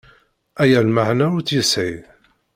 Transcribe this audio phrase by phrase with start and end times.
[0.61, 1.95] Aya lmeεna ur tt-yesεi.